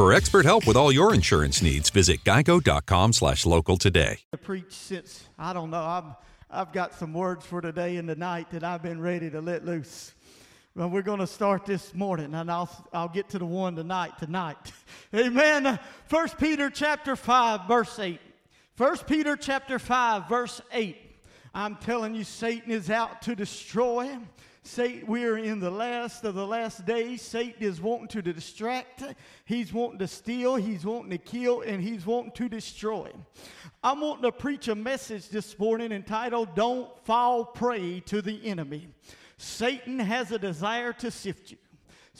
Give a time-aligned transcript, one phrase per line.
[0.00, 4.20] For expert help with all your insurance needs, visit geico.com slash local today.
[4.32, 6.04] To preach since, I don't know, I've,
[6.50, 10.14] I've got some words for today and tonight that I've been ready to let loose.
[10.74, 14.12] Well, we're going to start this morning, and I'll, I'll get to the one tonight,
[14.18, 14.72] tonight.
[15.14, 15.78] Amen.
[16.06, 18.20] First Peter chapter 5, verse 8.
[18.76, 20.96] First Peter chapter 5, verse 8.
[21.52, 24.16] I'm telling you, Satan is out to destroy.
[24.62, 27.22] Satan, we're in the last of the last days.
[27.22, 29.02] Satan is wanting to distract.
[29.46, 30.56] He's wanting to steal.
[30.56, 33.10] He's wanting to kill, and he's wanting to destroy.
[33.82, 38.88] I'm wanting to preach a message this morning entitled "Don't Fall Prey to the Enemy."
[39.38, 41.56] Satan has a desire to sift you.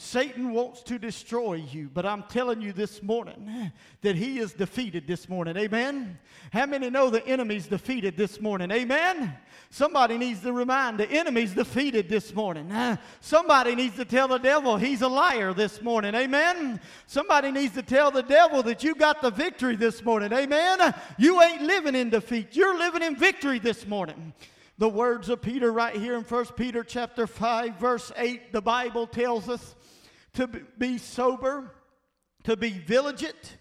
[0.01, 3.71] Satan wants to destroy you, but I'm telling you this morning
[4.01, 5.55] that he is defeated this morning.
[5.55, 6.17] Amen.
[6.51, 8.71] How many know the enemy's defeated this morning?
[8.71, 9.37] Amen.
[9.69, 12.73] Somebody needs to remind the enemy's defeated this morning.
[13.19, 16.15] Somebody needs to tell the devil he's a liar this morning.
[16.15, 16.81] Amen.
[17.05, 20.33] Somebody needs to tell the devil that you got the victory this morning.
[20.33, 20.95] Amen.
[21.19, 22.55] You ain't living in defeat.
[22.55, 24.33] You're living in victory this morning
[24.79, 29.05] the words of Peter right here in 1 Peter chapter 5 verse 8 the Bible
[29.05, 29.75] tells us
[30.33, 31.71] to be sober,
[32.43, 33.57] to be vigilant,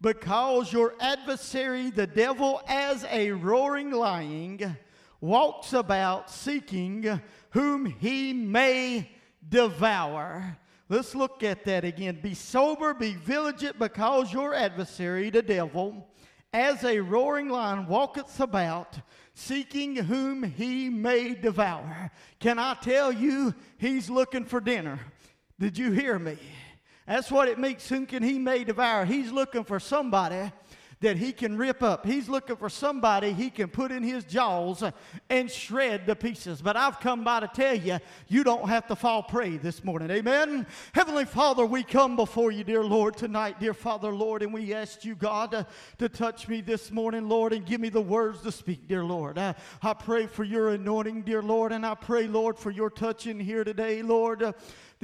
[0.00, 4.76] because your adversary, the devil, as a roaring lion,
[5.20, 9.10] walks about seeking whom he may
[9.48, 10.58] devour.
[10.88, 12.18] Let's look at that again.
[12.22, 16.06] Be sober, be vigilant, because your adversary, the devil,
[16.52, 18.98] as a roaring lion, walketh about
[19.32, 22.10] seeking whom he may devour.
[22.38, 25.00] Can I tell you, he's looking for dinner.
[25.64, 26.36] Did you hear me?
[27.06, 27.88] That's what it means.
[27.88, 29.06] Whom can he may devour?
[29.06, 30.52] He's looking for somebody
[31.00, 32.04] that he can rip up.
[32.04, 34.82] He's looking for somebody he can put in his jaws
[35.30, 36.60] and shred to pieces.
[36.60, 40.10] But I've come by to tell you, you don't have to fall prey this morning.
[40.10, 40.66] Amen.
[40.92, 45.02] Heavenly Father, we come before you, dear Lord, tonight, dear Father, Lord, and we ask
[45.02, 48.52] you, God, to, to touch me this morning, Lord, and give me the words to
[48.52, 49.38] speak, dear Lord.
[49.38, 53.26] I, I pray for your anointing, dear Lord, and I pray, Lord, for your touch
[53.26, 54.42] in here today, Lord.
[54.42, 54.52] Uh,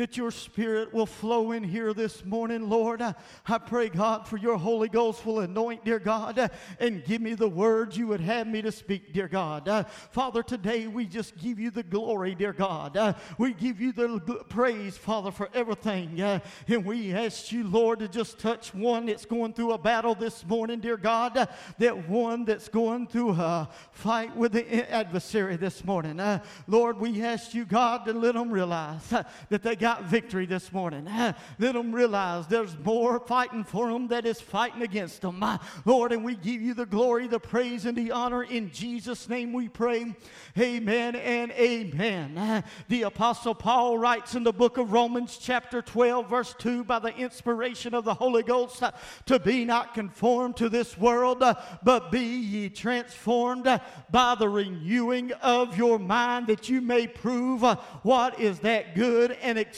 [0.00, 3.02] that your spirit will flow in here this morning, Lord.
[3.02, 7.50] I, pray, God, for your Holy Ghost will anoint, dear God, and give me the
[7.50, 9.86] words you would have me to speak, dear God.
[10.10, 13.14] Father, today we just give you the glory, dear God.
[13.36, 16.18] We give you the praise, Father, for everything.
[16.18, 20.46] And we ask you, Lord, to just touch one that's going through a battle this
[20.46, 21.46] morning, dear God.
[21.76, 26.22] That one that's going through a fight with the adversary this morning.
[26.66, 29.06] Lord, we ask you, God, to let them realize
[29.50, 31.04] that they got victory this morning.
[31.58, 35.44] Let them realize there's more fighting for them that is fighting against them.
[35.84, 38.42] Lord, and we give you the glory, the praise, and the honor.
[38.42, 40.14] In Jesus' name we pray.
[40.58, 42.64] Amen and amen.
[42.88, 47.14] The Apostle Paul writes in the book of Romans, chapter 12, verse 2, by the
[47.14, 48.82] inspiration of the Holy Ghost,
[49.26, 51.42] to be not conformed to this world,
[51.82, 53.80] but be ye transformed
[54.10, 57.62] by the renewing of your mind, that you may prove
[58.02, 59.69] what is that good and acceptable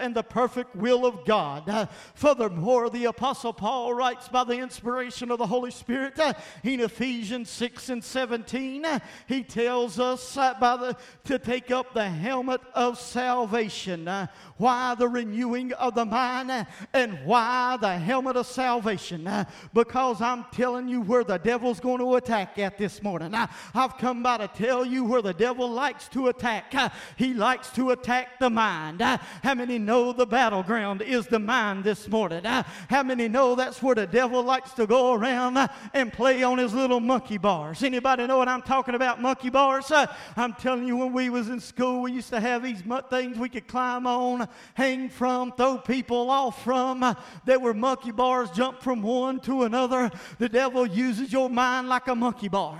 [0.00, 1.68] and the perfect will of God.
[1.68, 6.80] Uh, furthermore, the Apostle Paul writes by the inspiration of the Holy Spirit uh, in
[6.80, 12.08] Ephesians 6 and 17, uh, he tells us uh, by the, to take up the
[12.08, 14.08] helmet of salvation.
[14.08, 19.28] Uh, why the renewing of the mind uh, and why the helmet of salvation?
[19.74, 23.34] because I'm telling you where the devil's going to attack at this morning.
[23.34, 26.74] I've come by to tell you where the devil likes to attack.
[27.16, 29.02] he likes to attack the mind.
[29.42, 32.44] How many know the battleground is the mind this morning?
[32.44, 36.58] How many know that's where the devil likes to go around uh, and play on
[36.58, 37.82] his little monkey bars?
[37.82, 39.90] Anybody know what I'm talking about, monkey bars?
[39.90, 40.06] Uh,
[40.36, 43.48] I'm telling you, when we was in school, we used to have these things we
[43.48, 47.02] could climb on, hang from, throw people off from.
[47.02, 47.14] Uh,
[47.44, 50.10] they were monkey bars, jump from one to another.
[50.38, 52.78] The devil uses your mind like a monkey bar.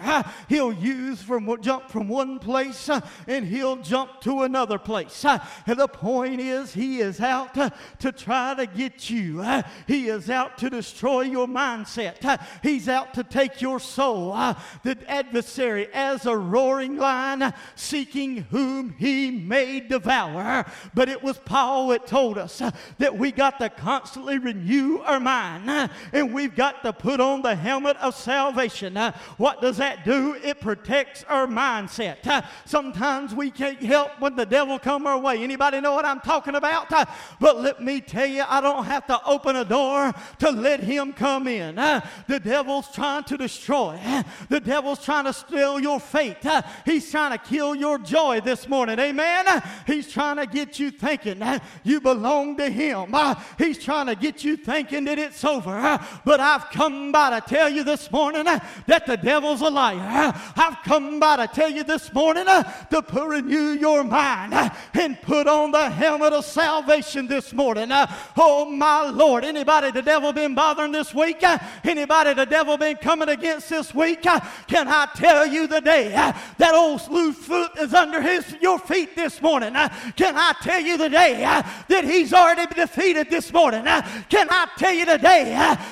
[0.48, 2.90] He'll use from jump from one place
[3.26, 5.24] and he'll jump to another place.
[5.24, 9.40] At the point point is, he is out to, try to get you.
[9.40, 12.24] Uh, he is out to destroy your mindset.
[12.24, 14.32] Uh, he's out to take your soul.
[14.32, 20.66] Uh, the adversary, as a roaring lion, seeking whom he may devour.
[20.94, 22.60] But it was Paul that told us
[22.98, 27.54] that we got to constantly renew our mind and we've got to put on the
[27.54, 28.96] helmet of salvation.
[29.36, 30.34] What does that do?
[30.42, 32.44] It protects our mindset.
[32.64, 35.42] Sometimes we can't help when the devil come our way.
[35.42, 36.92] Anybody know what I'm talking about?
[36.92, 37.04] Uh,
[37.40, 41.12] but let me tell you, I don't have to open a door to let him
[41.12, 41.78] come in.
[41.78, 43.98] Uh, the devil's trying to destroy.
[44.02, 46.44] Uh, the devil's trying to steal your faith.
[46.44, 48.98] Uh, he's trying to kill your joy this morning.
[48.98, 49.46] Amen.
[49.46, 53.14] Uh, he's trying to get you thinking uh, you belong to him.
[53.56, 55.98] He's trying to get you thinking that it's over.
[56.24, 60.32] But I've come by to tell you this morning that the devil's a liar.
[60.56, 64.54] I've come by to tell you this morning to put renew your mind
[64.94, 67.92] and put on the helmet of salvation this morning.
[67.92, 68.06] Uh,
[68.36, 69.44] oh my Lord.
[69.44, 71.42] Anybody the devil been bothering this week?
[71.42, 74.24] Uh, anybody the devil been coming against this week?
[74.24, 79.16] Uh, can I tell you the day that old slewfoot is under his your feet
[79.16, 79.74] this morning?
[80.16, 81.42] Can I tell you the day
[81.88, 83.84] that he's already defeated this morning?
[83.84, 85.50] Can I tell you today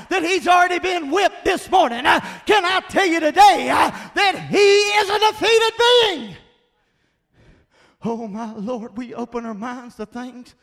[0.09, 2.05] that he's already been whipped this morning?
[2.05, 6.37] Can I tell you today that he is a defeated being?
[8.09, 10.55] Oh, my Lord, we open our minds to things.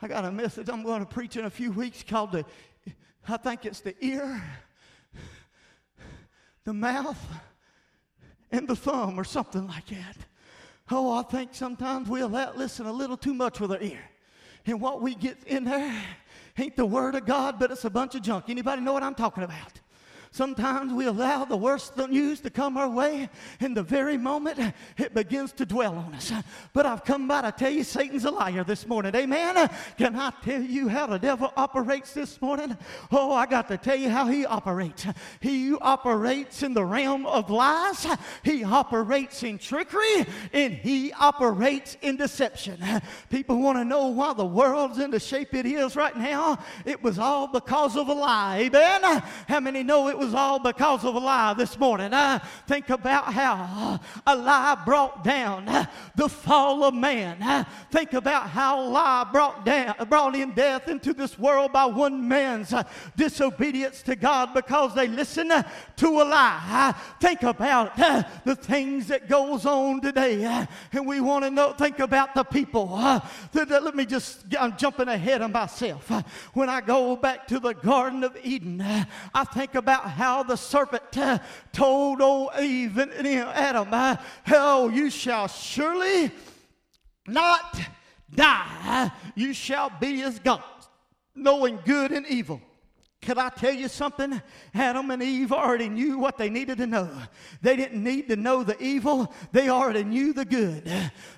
[0.00, 2.44] I got a message I'm going to preach in a few weeks called the,
[3.28, 4.40] I think it's the ear,
[6.62, 7.20] the mouth,
[8.52, 10.18] and the thumb, or something like that.
[10.88, 14.08] Oh, I think sometimes we'll listen a little too much with our ear.
[14.66, 16.00] And what we get in there
[16.56, 18.44] ain't the word of God, but it's a bunch of junk.
[18.46, 19.80] Anybody know what I'm talking about?
[20.36, 25.14] Sometimes we allow the worst news to come our way, and the very moment it
[25.14, 26.30] begins to dwell on us.
[26.74, 29.14] But I've come by to tell you Satan's a liar this morning.
[29.14, 29.70] Amen.
[29.96, 32.76] Can I tell you how the devil operates this morning?
[33.10, 35.06] Oh, I got to tell you how he operates.
[35.40, 38.06] He operates in the realm of lies,
[38.42, 42.84] he operates in trickery, and he operates in deception.
[43.30, 46.58] People want to know why the world's in the shape it is right now.
[46.84, 48.58] It was all because of a lie.
[48.58, 49.22] Amen.
[49.48, 52.12] How many know it was was all because of a lie this morning.
[52.12, 55.86] I think about how uh, a lie brought down uh,
[56.16, 57.38] the fall of man.
[57.40, 61.86] I Think about how a lie brought down, brought in death into this world by
[61.86, 62.82] one man's uh,
[63.16, 65.52] disobedience to God because they listened
[65.96, 66.94] to a lie.
[67.20, 67.96] Think about
[68.44, 71.72] the things that goes on today, and we want to know.
[71.72, 72.98] Think about the people.
[73.54, 74.44] Let me just.
[74.58, 76.10] I'm jumping ahead of myself.
[76.52, 81.02] When I go back to the Garden of Eden, I think about how the serpent
[81.72, 83.88] told old Eve and Adam,
[84.50, 86.30] Oh, you shall surely
[87.26, 87.80] not
[88.34, 89.12] die.
[89.34, 90.88] You shall be as gods,
[91.34, 92.60] knowing good and evil.
[93.26, 94.40] Could I tell you something?
[94.72, 97.10] Adam and Eve already knew what they needed to know.
[97.60, 100.88] They didn't need to know the evil, they already knew the good.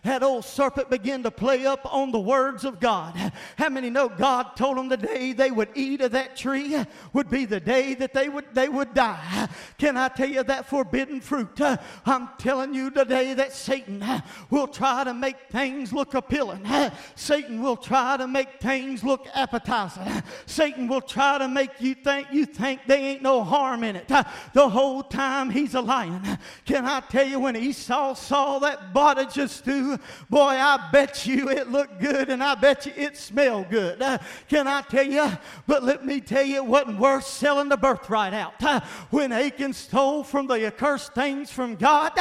[0.03, 3.33] That old serpent began to play up on the words of God.
[3.57, 6.77] How many know God told them the day they would eat of that tree
[7.15, 9.49] would be the day that they would, they would die?
[9.79, 11.59] Can I tell you that forbidden fruit?
[12.05, 14.05] I'm telling you today that Satan
[14.51, 16.67] will try to make things look appealing.
[17.15, 20.23] Satan will try to make things look appetizing.
[20.45, 24.09] Satan will try to make you think you think they ain't no harm in it.
[24.09, 26.39] The whole time he's a lion.
[26.65, 29.99] Can I tell you when Esau saw that pottage stew,
[30.31, 33.99] boy, I bet you it looked good and I bet you it smelled good.
[34.49, 35.31] Can I tell you?
[35.67, 38.63] But let me tell you, it wasn't worth selling the birthright out.
[39.11, 42.13] When Achan stole from the accursed things from God,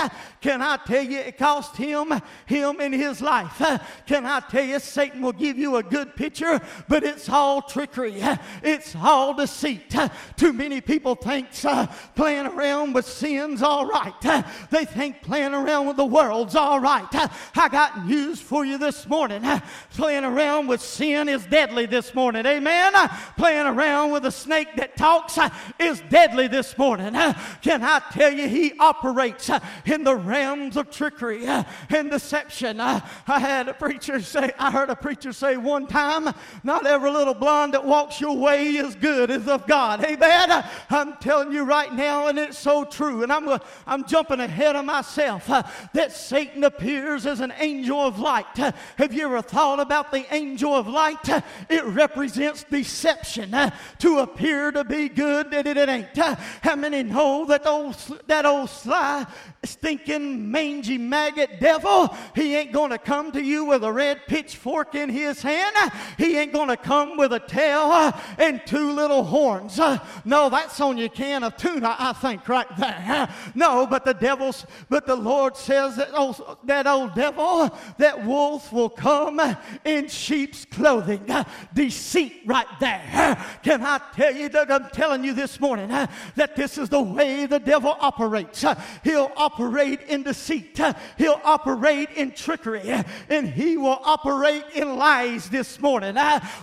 [0.41, 2.13] can I tell you it cost him,
[2.45, 3.61] him in his life?
[4.05, 8.15] Can I tell you Satan will give you a good picture, but it's all trickery.
[8.63, 9.95] It's all deceit.
[10.35, 14.45] Too many people think uh, playing around with sin's all right.
[14.69, 17.07] They think playing around with the world's all right.
[17.55, 19.43] I got news for you this morning.
[19.91, 22.45] Playing around with sin is deadly this morning.
[22.45, 22.93] Amen.
[23.37, 27.13] Playing around with a snake that talks uh, is deadly this morning.
[27.61, 32.81] Can I tell you, he operates uh, in the realms of trickery uh, and deception.
[32.81, 37.33] I had a preacher say, I heard a preacher say one time, not every little
[37.33, 40.03] blonde that walks your way is good is of God.
[40.03, 40.63] Amen.
[40.89, 43.23] I'm telling you right now, and it's so true.
[43.23, 48.19] And I'm, I'm jumping ahead of myself uh, that Satan appears as an angel of
[48.19, 48.59] light.
[48.59, 51.29] Uh, have you ever thought about the angel of light?
[51.29, 56.17] Uh, it represents deception uh, to appear to be good that it ain't.
[56.17, 57.95] Uh, how many know that old,
[58.27, 59.25] that old sly,
[59.63, 62.15] stinking, mangy maggot devil?
[62.35, 65.75] He ain't going to come to you with a red pitchfork in his hand.
[66.17, 69.79] He ain't going to come with a tail and two little horns.
[70.25, 73.29] No, that's on your can of tuna, I think, right there.
[73.55, 78.71] No, but the devil's, but the Lord says that old, that old devil, that wolf
[78.71, 79.39] will come
[79.85, 81.29] in sheep's clothing.
[81.73, 83.37] Deceit right there.
[83.63, 87.45] Can I tell you that I'm telling you this morning that this is the way
[87.45, 88.63] the devil operates?
[89.03, 90.79] He'll operate in deceit,
[91.17, 96.15] he'll operate in trickery, and he will operate in lies this morning.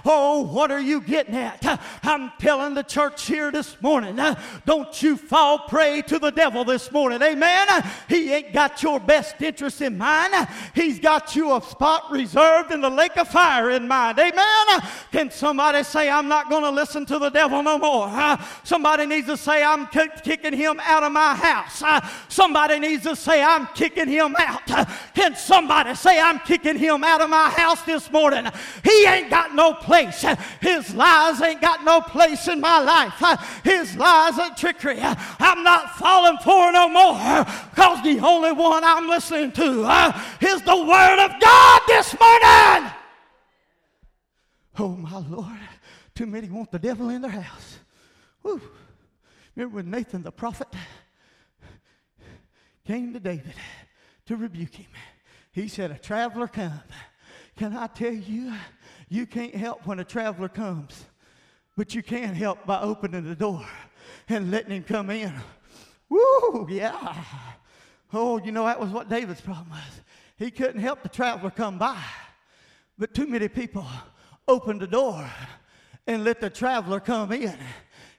[0.05, 1.81] Oh, what are you getting at?
[2.03, 4.21] I'm telling the church here this morning,
[4.67, 7.23] don't you fall prey to the devil this morning.
[7.23, 7.67] Amen.
[8.07, 10.47] He ain't got your best interest in mind.
[10.75, 14.19] He's got you a spot reserved in the lake of fire in mind.
[14.19, 14.91] Amen.
[15.11, 18.39] Can somebody say, I'm not going to listen to the devil no more?
[18.63, 21.83] Somebody needs to say, I'm kicking him out of my house.
[22.29, 24.67] Somebody needs to say, I'm kicking him out.
[25.15, 28.47] Can somebody say, I'm kicking him out of my house this morning?
[28.83, 30.27] He ain't got no place.
[30.61, 33.15] His lies ain't got no place in my life.
[33.21, 35.01] Uh, his lies and trickery.
[35.01, 40.23] Uh, I'm not falling for no more because the only one I'm listening to uh,
[40.41, 42.93] is the Word of God this morning.
[44.79, 45.61] Oh, my Lord.
[46.15, 47.79] Too many want the devil in their house.
[48.43, 48.61] Woo.
[49.57, 50.69] Remember when Nathan the prophet
[52.87, 53.55] came to David
[54.27, 54.87] to rebuke him?
[55.53, 56.81] He said, A traveler come.
[57.57, 58.53] Can I tell you,
[59.09, 61.05] you can't help when a traveler comes,
[61.77, 63.65] but you can't help by opening the door
[64.29, 65.33] and letting him come in.
[66.09, 67.25] Woo, yeah.
[68.13, 70.01] Oh, you know, that was what David's problem was.
[70.37, 72.01] He couldn't help the traveler come by,
[72.99, 73.87] but too many people
[74.47, 75.29] opened the door
[76.07, 77.57] and let the traveler come in.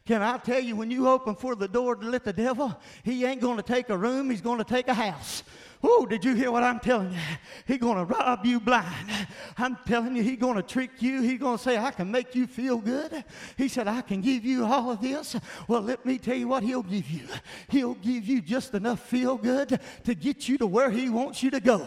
[0.05, 3.25] Can I tell you, when you open for the door to let the devil, he
[3.25, 5.43] ain't going to take a room, he's going to take a house.
[5.87, 7.19] Oh, did you hear what I'm telling you?
[7.67, 9.27] He's going to rob you blind.
[9.55, 11.21] I'm telling you, he's going to trick you.
[11.21, 13.23] He's going to say, I can make you feel good.
[13.55, 15.35] He said, I can give you all of this.
[15.67, 17.27] Well, let me tell you what he'll give you.
[17.69, 21.51] He'll give you just enough feel good to get you to where he wants you
[21.51, 21.85] to go.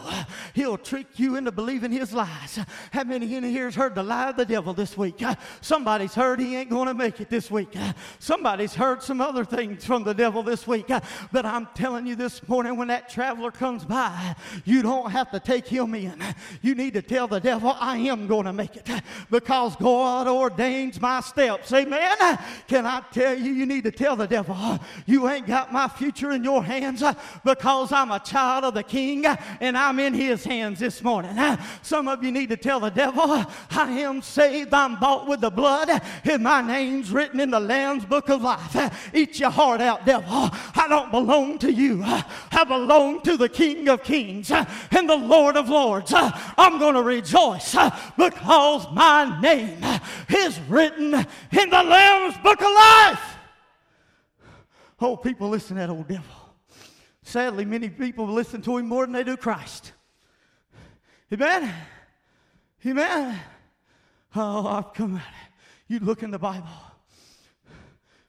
[0.53, 2.57] He'll trick you into believing his lies.
[2.91, 5.21] How many in here has heard the lie of the devil this week?
[5.59, 7.75] Somebody's heard he ain't going to make it this week.
[8.19, 10.87] Somebody's heard some other things from the devil this week.
[10.87, 15.39] But I'm telling you this morning, when that traveler comes by, you don't have to
[15.39, 16.23] take him in.
[16.61, 18.89] You need to tell the devil, I am going to make it
[19.29, 21.73] because God ordains my steps.
[21.73, 22.15] Amen.
[22.67, 26.31] Can I tell you, you need to tell the devil, you ain't got my future
[26.31, 27.03] in your hands
[27.43, 31.35] because I'm a child of the king and I'm in his hands this morning.
[31.81, 35.49] Some of you need to tell the devil, I am saved, I'm bought with the
[35.49, 35.89] blood,
[36.23, 39.11] and my name's written in the Lamb's book of life.
[39.15, 40.29] Eat your heart out, devil.
[40.31, 45.09] I don't belong to you, I belong to the king King of Kings uh, and
[45.09, 46.13] the Lord of Lords.
[46.13, 49.81] Uh, I'm going to rejoice uh, because my name
[50.29, 53.35] is written in the Lamb's book of life.
[54.99, 56.25] Oh, people listen to that old devil.
[57.23, 59.93] Sadly, many people listen to him more than they do Christ.
[61.31, 61.73] Amen?
[62.85, 63.39] Amen?
[64.35, 65.21] Oh, I've come it.
[65.87, 66.67] You look in the Bible.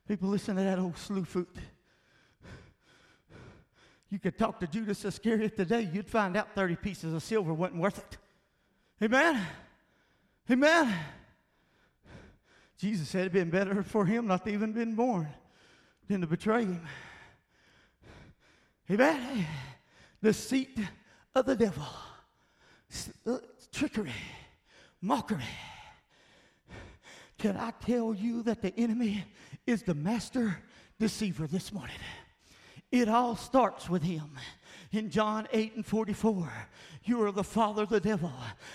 [0.07, 1.47] People listen to that old slewfoot.
[4.11, 7.81] You could talk to Judas Iscariot today, you'd find out 30 pieces of silver wasn't
[7.81, 8.19] worth it.
[9.05, 9.41] Amen?
[10.51, 10.95] Amen?
[12.77, 15.29] Jesus said it'd been better for him not to even been born
[16.09, 16.83] than to betray him.
[18.91, 19.47] Amen?
[20.33, 20.79] Seat
[21.35, 21.87] of the devil,
[23.27, 23.39] uh,
[23.73, 24.13] trickery,
[25.01, 25.45] mockery.
[27.39, 29.25] Can I tell you that the enemy
[29.67, 30.59] is the master
[30.99, 31.97] deceiver this morning?
[32.91, 34.31] It all starts with him.
[34.93, 36.53] In John 8 and 44,
[37.05, 38.33] you are the father of the devil,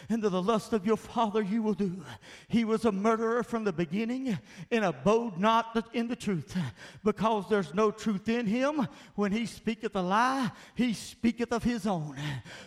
[0.07, 2.01] and to the lust of your father you will do.
[2.48, 4.39] He was a murderer from the beginning
[4.72, 6.55] and abode not in the truth,
[7.03, 8.88] because there's no truth in him.
[9.15, 12.17] When he speaketh a lie, he speaketh of his own.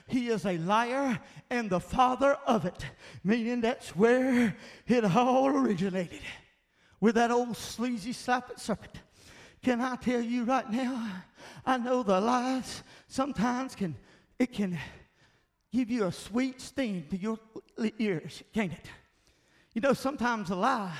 [0.06, 2.84] He is a liar and the father of it,
[3.24, 4.54] meaning that's where
[4.86, 6.20] it all originated
[7.00, 9.00] with that old sleazy serpent.
[9.62, 11.10] Can I tell you right now?
[11.66, 13.96] I know the lies sometimes can
[14.38, 14.78] it can
[15.72, 17.38] give you a sweet sting to your
[17.98, 18.86] ears, can't it?
[19.74, 20.94] You know, sometimes a lie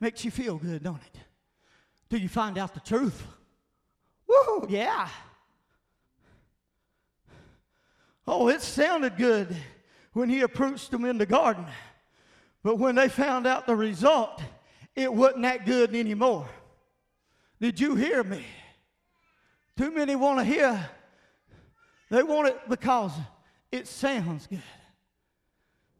[0.00, 1.20] makes you feel good, don't it?
[2.08, 3.26] till you find out the truth.
[4.26, 5.08] Woo, yeah.
[8.26, 9.54] Oh, it sounded good
[10.12, 11.66] when he approached them in the garden.
[12.62, 14.42] But when they found out the result,
[14.94, 16.46] it wasn't that good anymore.
[17.60, 18.44] Did you hear me?
[19.76, 20.88] Too many want to hear.
[22.10, 23.12] They want it because
[23.70, 24.62] it sounds good.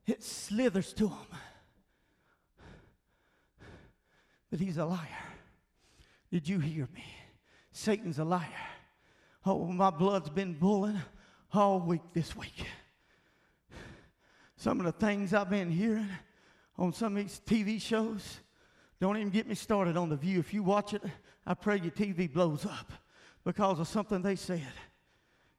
[0.06, 1.26] It slithers to them.
[4.50, 4.98] But he's a liar.
[6.30, 7.04] Did you hear me?
[7.72, 8.46] Satan's a liar.
[9.44, 11.00] Oh, my blood's been boiling
[11.52, 12.66] all week this week.
[14.56, 16.08] Some of the things I've been hearing
[16.76, 18.38] on some of these TV shows,
[19.00, 20.38] don't even get me started on The View.
[20.40, 21.02] If you watch it,
[21.48, 22.92] I pray your TV blows up
[23.42, 24.70] because of something they said.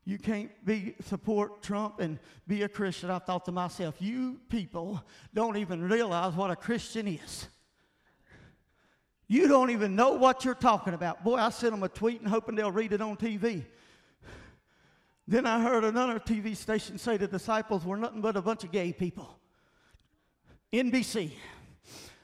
[0.06, 3.10] You can't be support Trump and be a Christian.
[3.10, 5.04] I thought to myself, you people
[5.34, 7.48] don't even realize what a Christian is.
[9.28, 11.24] You don't even know what you're talking about.
[11.24, 13.66] Boy, I sent them a tweet and hoping they'll read it on TV.
[15.28, 18.72] Then I heard another TV station say the disciples were nothing but a bunch of
[18.72, 19.40] gay people.
[20.72, 21.32] NBC.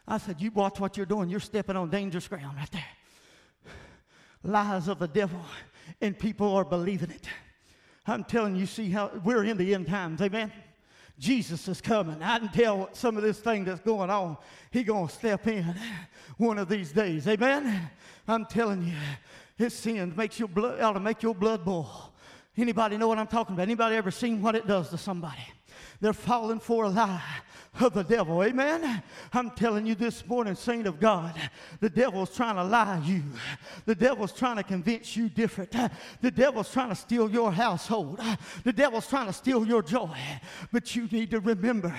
[0.07, 1.29] I said, You watch what you're doing.
[1.29, 2.83] You're stepping on dangerous ground right there.
[4.45, 5.41] Lies of the devil,
[6.01, 7.27] and people are believing it.
[8.05, 10.21] I'm telling you, see how we're in the end times.
[10.21, 10.51] Amen.
[11.17, 12.21] Jesus is coming.
[12.21, 14.37] I can tell some of this thing that's going on.
[14.69, 15.75] He gonna step in
[16.37, 17.27] one of these days.
[17.27, 17.89] Amen.
[18.27, 18.93] I'm telling you,
[19.57, 22.13] his sin makes your blood ought to make your blood boil.
[22.55, 23.63] Anybody know what I'm talking about?
[23.63, 25.41] Anybody ever seen what it does to somebody?
[26.01, 27.23] They're falling for a lie
[27.79, 28.43] of the devil.
[28.43, 29.03] Amen.
[29.33, 31.35] I'm telling you this morning, saint of God,
[31.79, 33.23] the devil's trying to lie you.
[33.85, 35.75] The devil's trying to convince you different.
[36.21, 38.19] The devil's trying to steal your household.
[38.63, 40.17] The devil's trying to steal your joy.
[40.71, 41.95] But you need to remember,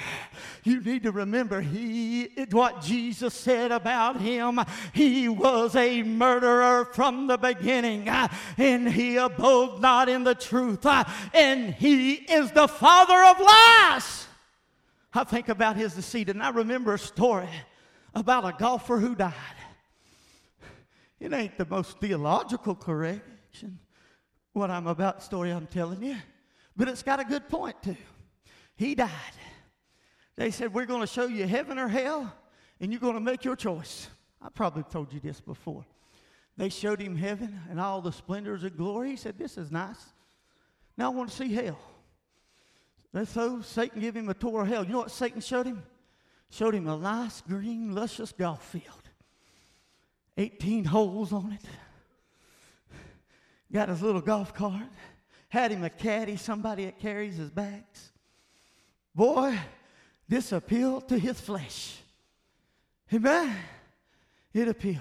[0.65, 4.61] you need to remember he what Jesus said about him.
[4.93, 8.09] He was a murderer from the beginning,
[8.57, 10.87] and he abode not in the truth,
[11.35, 14.26] and he is the father of lies.
[15.17, 17.49] I think about his deceit, and I remember a story
[18.15, 19.33] about a golfer who died.
[21.19, 23.79] It ain't the most theological correction,
[24.53, 26.17] what I'm about, story I'm telling you,
[26.77, 27.97] but it's got a good point too.
[28.77, 29.11] He died.
[30.37, 32.31] They said, We're going to show you heaven or hell,
[32.79, 34.09] and you're going to make your choice.
[34.43, 35.87] I probably told you this before.
[36.59, 39.11] They showed him heaven and all the splendors of glory.
[39.11, 40.13] He said, This is nice.
[40.99, 41.79] Now I want to see hell.
[43.17, 44.85] And so Satan gave him a tour of hell.
[44.85, 45.83] You know what Satan showed him?
[46.51, 49.09] Showed him a nice, green, luscious golf field.
[50.37, 51.65] 18 holes on it.
[53.73, 54.93] Got his little golf cart.
[55.49, 58.13] Had him a caddy, somebody that carries his bags.
[59.15, 59.59] Boy,
[60.29, 61.97] this appealed to his flesh.
[63.15, 63.57] Amen.
[64.53, 65.01] It appealed.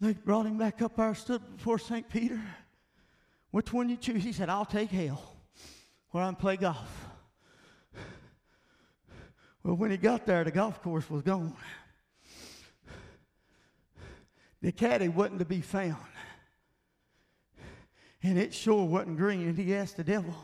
[0.00, 2.08] They brought him back up there, stood before St.
[2.08, 2.40] Peter.
[3.50, 4.22] Which one you choose?
[4.22, 5.31] He said, I'll take hell
[6.12, 7.08] where I play golf.
[9.64, 11.56] Well, when he got there, the golf course was gone.
[14.60, 15.96] The caddy wasn't to be found.
[18.22, 19.48] And it sure wasn't green.
[19.48, 20.34] And he asked the devil,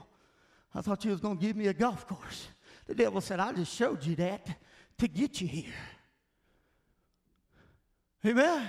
[0.74, 2.48] I thought you was going to give me a golf course.
[2.86, 4.48] The devil said, I just showed you that
[4.98, 5.74] to get you here.
[8.26, 8.66] Amen.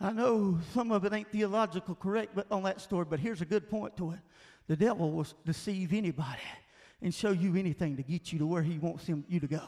[0.00, 3.46] I know some of it ain't theological correct but on that story, but here's a
[3.46, 4.20] good point to it.
[4.68, 6.42] The devil will deceive anybody
[7.00, 9.62] and show you anything to get you to where he wants him, you to go.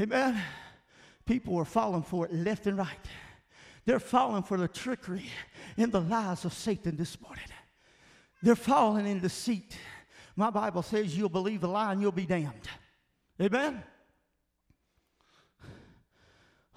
[0.00, 0.40] Amen.
[1.26, 2.88] People are falling for it left and right.
[3.84, 5.26] They're falling for the trickery
[5.76, 7.44] and the lies of Satan this morning.
[8.42, 9.76] They're falling in deceit.
[10.36, 12.68] My Bible says you'll believe a lie and you'll be damned.
[13.40, 13.82] Amen.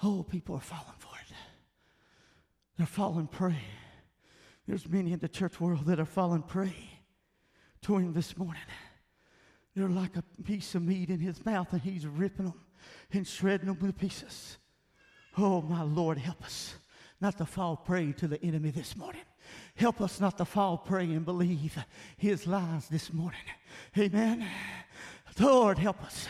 [0.03, 1.33] Oh, people are falling for it.
[2.77, 3.61] They're falling prey.
[4.67, 6.94] There's many in the church world that are falling prey
[7.85, 8.61] to him this morning.
[9.75, 12.59] They're like a piece of meat in his mouth, and he's ripping them
[13.11, 14.57] and shredding them to pieces.
[15.37, 16.73] Oh, my Lord, help us
[17.21, 19.21] not to fall prey to the enemy this morning.
[19.75, 21.77] Help us not to fall prey and believe
[22.17, 23.39] his lies this morning.
[23.97, 24.47] Amen.
[25.39, 26.27] Lord, help us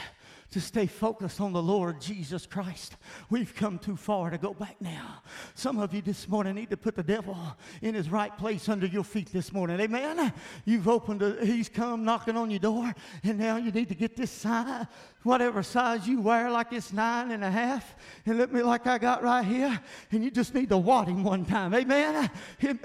[0.56, 2.96] to stay focused on the Lord Jesus Christ.
[3.30, 5.22] We've come too far to go back now.
[5.54, 7.38] Some of you this morning need to put the devil
[7.82, 9.82] in his right place under your feet this morning.
[9.82, 10.32] Amen.
[10.64, 14.16] You've opened, a, he's come knocking on your door, and now you need to get
[14.16, 14.88] this sign
[15.26, 17.96] whatever size you wear, like it's nine and a half,
[18.28, 19.78] and look me like I got right here,
[20.12, 21.74] and you just need to wad him one time.
[21.74, 22.30] Amen?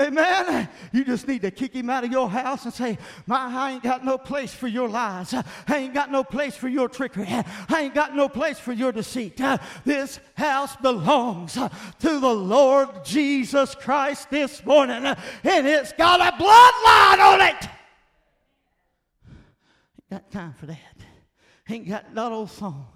[0.01, 0.69] Amen?
[0.91, 3.83] You just need to kick him out of your house and say, My, I ain't
[3.83, 5.35] got no place for your lies.
[5.35, 7.27] I ain't got no place for your trickery.
[7.29, 9.41] I ain't got no place for your deceit.
[9.85, 17.35] This house belongs to the Lord Jesus Christ this morning, and it's got a bloodline
[17.35, 17.69] on it.
[20.01, 21.00] Ain't got time for that.
[21.71, 22.87] Ain't got that old song.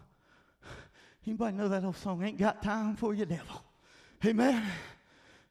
[1.26, 2.22] Anybody know that old song?
[2.24, 3.62] Ain't got time for you, devil.
[4.24, 4.62] Amen.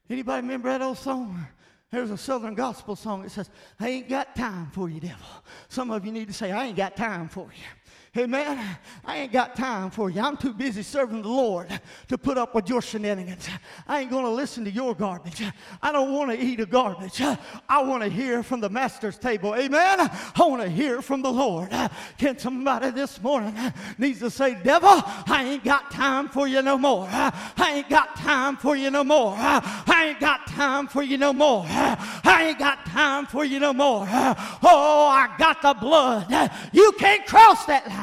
[0.08, 1.46] Anybody remember that old song?
[1.90, 5.26] There's a Southern gospel song that says, I ain't got time for you, devil.
[5.68, 7.83] Some of you need to say, I ain't got time for you.
[8.16, 10.20] Man, I ain't got time for you.
[10.20, 11.68] I'm too busy serving the Lord
[12.06, 13.48] to put up with your shenanigans.
[13.88, 15.42] I ain't going to listen to your garbage.
[15.82, 17.20] I don't want to eat a garbage.
[17.20, 19.56] I want to hear from the master's table.
[19.56, 19.98] Amen.
[20.00, 21.70] I want to hear from the Lord.
[22.16, 23.52] Can somebody this morning
[23.98, 27.08] needs to say, devil, I ain't got time for you no more.
[27.10, 29.34] I ain't got time for you no more.
[29.36, 31.64] I ain't got time for you no more.
[31.66, 34.06] I ain't got time for you no more.
[34.08, 36.30] Oh, I got the blood.
[36.72, 38.02] You can't cross that line.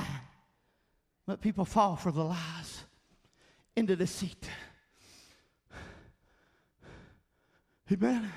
[1.32, 2.84] Let people fall for the lies,
[3.78, 4.50] into deceit.
[7.90, 8.30] Amen.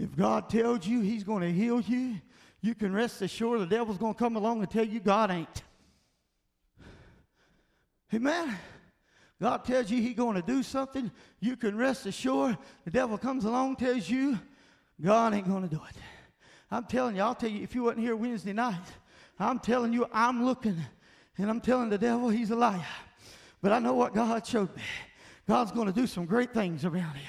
[0.00, 2.16] If God tells you He's going to heal you,
[2.60, 5.62] you can rest assured the devil's going to come along and tell you God ain't.
[8.12, 8.58] Amen.
[9.40, 13.44] God tells you He's going to do something, you can rest assured the devil comes
[13.44, 14.40] along tells you
[15.00, 15.96] God ain't going to do it.
[16.68, 18.74] I'm telling you, I'll tell you, if you wasn't here Wednesday night,
[19.42, 20.76] I'm telling you, I'm looking
[21.38, 22.84] and I'm telling the devil he's a liar.
[23.62, 24.82] But I know what God showed me.
[25.48, 27.28] God's going to do some great things around here.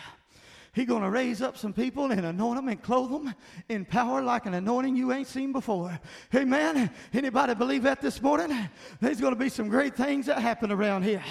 [0.73, 3.35] He's going to raise up some people and anoint them and clothe them
[3.67, 5.99] in power like an anointing you ain't seen before.
[6.33, 6.89] Amen.
[7.13, 8.57] Anybody believe that this morning?
[9.01, 11.21] There's going to be some great things that happen around here.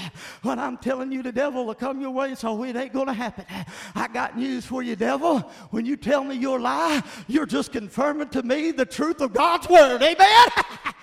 [0.42, 3.14] When I'm telling you the devil will come your way, so it ain't going to
[3.14, 3.46] happen.
[3.94, 5.38] I got news for you, devil.
[5.70, 9.70] When you tell me your lie, you're just confirming to me the truth of God's
[9.70, 10.02] word.
[10.02, 10.16] Amen.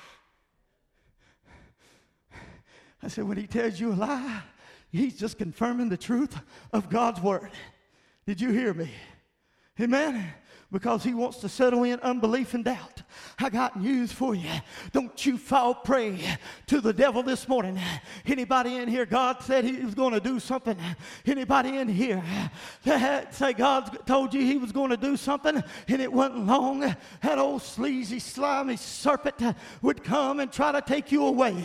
[3.02, 4.44] I said, when he tells you a lie,
[4.92, 6.40] he's just confirming the truth
[6.72, 7.50] of God's word.
[8.28, 8.92] Did you hear me?
[9.80, 10.34] Amen
[10.72, 13.04] because he wants to settle in unbelief and doubt.
[13.40, 14.50] I got news for you.
[14.92, 16.20] Don't you fall prey
[16.68, 17.80] to the devil this morning.
[18.26, 20.78] Anybody in here, God said he was going to do something.
[21.26, 22.22] Anybody in here
[22.84, 26.80] that say God told you he was going to do something and it wasn't long,
[27.22, 31.56] that old sleazy, slimy serpent would come and try to take you away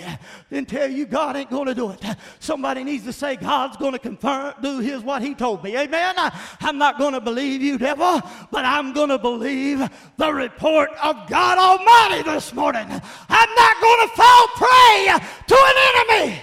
[0.50, 2.04] and tell you God ain't going to do it.
[2.38, 5.76] Somebody needs to say God's going to confirm, do his what he told me.
[5.76, 6.14] Amen.
[6.60, 11.28] I'm not going to believe you, devil, but I'm going to believe the report of
[11.28, 12.86] God Almighty this morning.
[13.28, 16.40] I'm not going to fall prey to an enemy.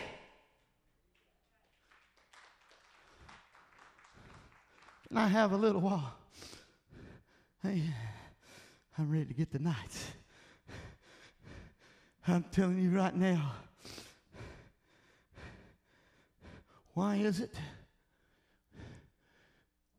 [5.07, 6.13] Can I have a little while?
[7.63, 7.81] Hey,
[8.97, 10.05] I'm ready to get the nights.
[12.27, 13.53] I'm telling you right now.
[16.93, 17.55] Why is it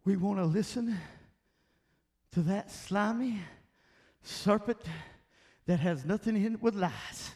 [0.05, 0.97] we want to listen?
[2.33, 3.41] To that slimy
[4.23, 4.81] serpent
[5.67, 7.31] that has nothing in it with lies.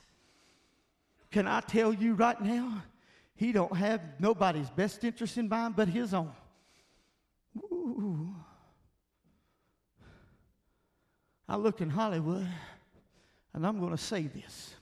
[1.30, 2.82] Can I tell you right now,
[3.34, 6.32] he don't have nobody's best interest in mind but his own.
[7.56, 8.34] Ooh.
[11.48, 12.48] I look in Hollywood,
[13.52, 14.74] and I'm going to say this.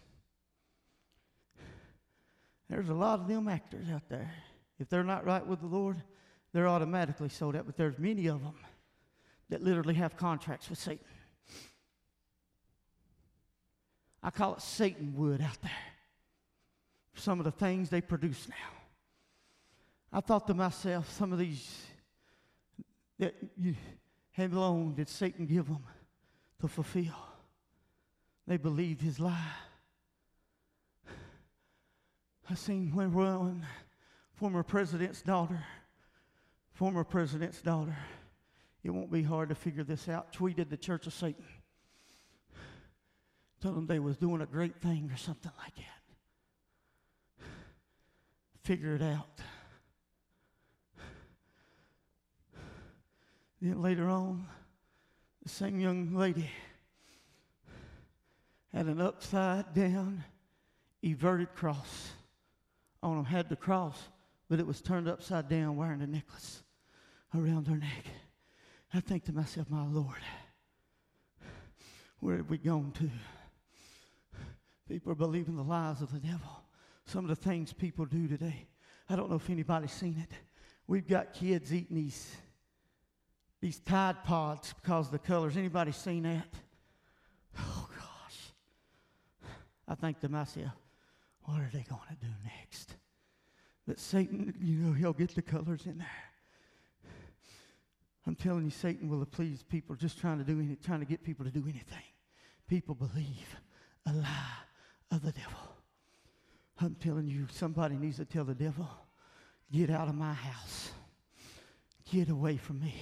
[2.68, 4.30] There's a lot of them actors out there.
[4.78, 6.02] If they're not right with the Lord,
[6.52, 8.54] they're automatically sold out, but there's many of them
[9.52, 11.04] that literally have contracts with Satan.
[14.22, 15.70] I call it Satan wood out there.
[17.14, 18.56] Some of the things they produce now.
[20.10, 21.82] I thought to myself, some of these
[23.18, 23.74] that you
[24.32, 25.84] have long did Satan give them
[26.62, 27.28] to fulfill.
[28.46, 29.52] They believed his lie.
[32.48, 33.66] I seen when one
[34.32, 35.62] former president's daughter,
[36.72, 37.96] former president's daughter,
[38.84, 40.32] it won't be hard to figure this out.
[40.32, 41.44] Tweeted the Church of Satan.
[43.60, 47.46] Told them they was doing a great thing or something like that.
[48.64, 49.40] Figure it out.
[53.60, 54.48] Then later on,
[55.44, 56.50] the same young lady
[58.72, 60.24] had an upside down
[61.04, 62.10] everted cross
[63.02, 63.24] on them.
[63.24, 64.08] Had the cross,
[64.48, 66.64] but it was turned upside down wearing a necklace
[67.32, 68.06] around her neck.
[68.94, 70.20] I think to myself, my Lord,
[72.20, 73.10] where have we gone to?
[74.88, 76.62] People are believing the lies of the devil.
[77.06, 78.66] Some of the things people do today.
[79.08, 80.36] I don't know if anybody's seen it.
[80.86, 82.36] We've got kids eating these,
[83.60, 85.56] these Tide Pods because of the colors.
[85.56, 86.48] Anybody seen that?
[87.58, 89.48] Oh, gosh.
[89.88, 90.72] I think to myself,
[91.44, 92.96] what are they going to do next?
[93.86, 96.31] But Satan, you know, he'll get the colors in there.
[98.26, 101.44] I'm telling you, Satan will please people just trying to do trying to get people
[101.44, 102.04] to do anything.
[102.68, 103.56] People believe
[104.06, 104.56] a lie
[105.10, 105.58] of the devil.
[106.80, 108.88] I'm telling you, somebody needs to tell the devil,
[109.72, 110.90] get out of my house.
[112.10, 112.94] Get away from me.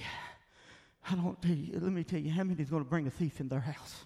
[1.09, 3.11] I don't tell you, let me tell you, how many is going to bring a
[3.11, 4.05] thief in their house?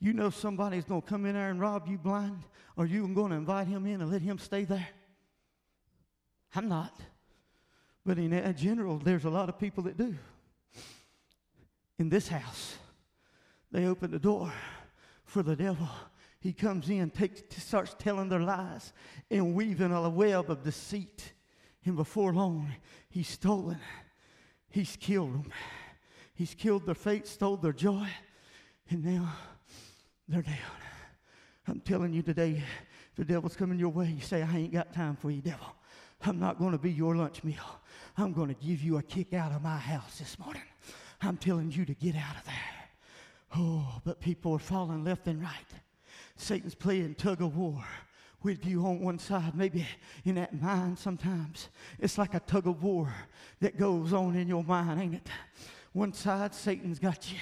[0.00, 2.42] You know somebody's going to come in there and rob you blind?
[2.76, 4.88] Are you going to invite him in and let him stay there?
[6.54, 6.92] I'm not.
[8.04, 10.16] But in general, there's a lot of people that do.
[11.98, 12.76] In this house,
[13.70, 14.52] they open the door
[15.24, 15.88] for the devil.
[16.40, 18.92] He comes in, takes, starts telling their lies
[19.30, 21.32] and weaving a web of deceit.
[21.84, 22.72] And before long,
[23.08, 23.78] he's stolen.
[24.68, 25.52] He's killed them.
[26.34, 28.08] He's killed their faith, stole their joy,
[28.90, 29.32] and now
[30.26, 30.56] they're down.
[31.68, 32.62] I'm telling you today,
[33.14, 34.06] the devil's coming your way.
[34.06, 35.66] You say, I ain't got time for you, devil.
[36.22, 37.80] I'm not going to be your lunch meal.
[38.16, 40.62] I'm going to give you a kick out of my house this morning.
[41.20, 42.54] I'm telling you to get out of there.
[43.56, 45.50] Oh, but people are falling left and right.
[46.36, 47.84] Satan's playing tug of war
[48.42, 49.86] with you on one side, maybe
[50.24, 51.68] in that mind sometimes.
[51.98, 53.12] It's like a tug of war
[53.60, 55.28] that goes on in your mind, ain't it?
[55.92, 57.38] One side, Satan's got you.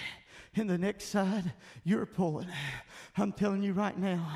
[0.57, 1.53] In the next side,
[1.85, 2.49] you're pulling.
[3.17, 4.29] I'm telling you right now,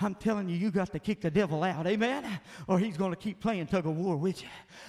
[0.00, 2.40] I'm telling you, you got to kick the devil out, amen?
[2.66, 4.48] Or he's going to keep playing tug of war with you.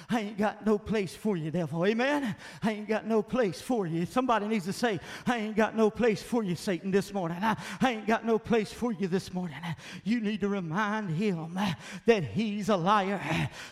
[0.10, 2.36] I ain't got no place for you, devil, amen?
[2.64, 4.08] I ain't got no place for you.
[4.08, 7.38] Somebody needs to say, I ain't got no place for you, Satan, this morning.
[7.44, 9.58] I, I ain't got no place for you this morning.
[10.04, 11.60] You need to remind him
[12.08, 13.22] that he's a liar.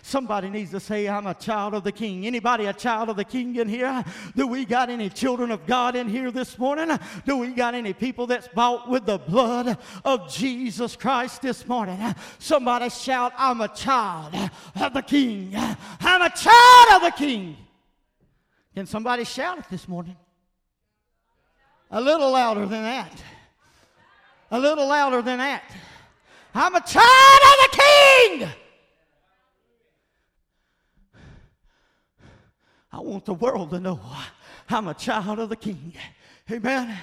[0.04, 2.28] Somebody needs to say, I'm a child of the king.
[2.28, 4.04] Anybody a child of the king in here?
[4.36, 6.91] Do we got any children of God in here this morning?
[7.26, 9.78] Do we got any people that's bought with the blood?
[10.04, 12.00] of Jesus Christ this morning.
[12.40, 14.36] Somebody shout, I'm a child
[14.76, 15.54] of the King.
[15.56, 17.58] I'm a child of the King.
[18.74, 20.16] Can somebody shout it this morning?
[21.90, 23.24] A little louder than that.
[24.50, 25.64] A little louder than that.
[26.54, 28.50] I'm a child of the King.
[32.94, 34.00] I want the world to know
[34.70, 35.94] I'm a child of the King.
[36.52, 36.98] Amen.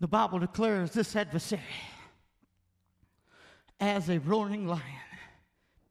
[0.00, 1.60] The Bible declares this adversary
[3.78, 4.82] as a roaring lion,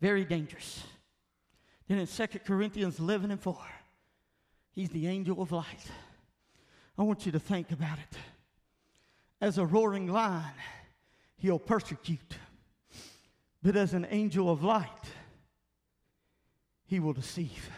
[0.02, 0.84] very dangerous.
[1.88, 3.58] Then in 2 Corinthians 11 and 4,
[4.72, 5.86] he's the angel of light.
[6.98, 8.18] I want you to think about it.
[9.40, 10.44] As a roaring lion,
[11.38, 12.36] he'll persecute.
[13.64, 14.88] But as an angel of light,
[16.88, 17.70] he will deceive.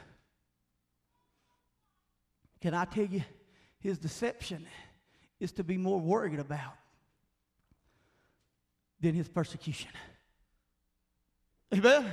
[2.60, 3.22] Can I tell you
[3.82, 4.66] his deception?
[5.42, 6.78] is to be more worried about
[9.02, 9.90] than his persecution.
[11.74, 12.06] Amen.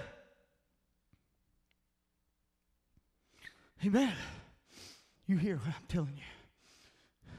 [3.85, 4.13] Amen.
[5.27, 7.33] You hear what I'm telling you.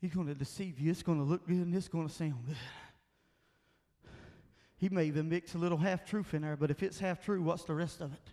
[0.00, 0.90] He's going to deceive you.
[0.90, 2.56] It's going to look good and it's going to sound good.
[4.76, 7.40] He may even mix a little half truth in there, but if it's half true,
[7.40, 8.32] what's the rest of it?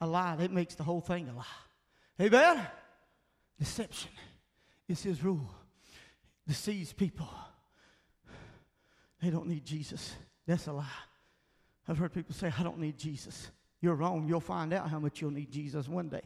[0.00, 0.34] A lie.
[0.36, 1.44] That makes the whole thing a lie.
[2.20, 2.66] Amen?
[3.60, 4.10] Deception.
[4.88, 5.48] is his rule.
[6.48, 7.28] Deceives people.
[9.22, 10.16] They don't need Jesus.
[10.46, 10.86] That's a lie.
[11.86, 13.50] I've heard people say, I don't need Jesus.
[13.82, 14.26] You're wrong.
[14.26, 16.22] You'll find out how much you'll need Jesus one day.